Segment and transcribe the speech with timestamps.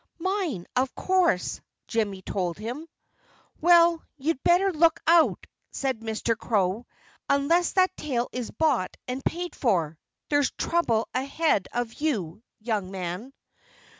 [0.17, 2.87] "Mine, of course!" Jimmy told him.
[3.59, 6.35] "Well, you'd better look out!" said Mr.
[6.35, 6.87] Crow.
[7.29, 13.31] "Unless that tail is bought and paid for, there's trouble ahead of you, young man."